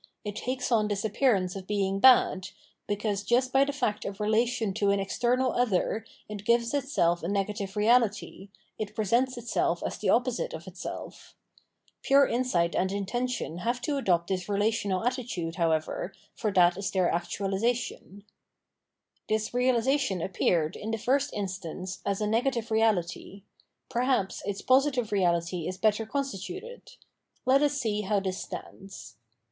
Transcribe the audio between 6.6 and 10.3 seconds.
itself a negative reahty, it presents itself as the